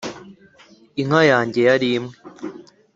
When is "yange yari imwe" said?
1.31-2.15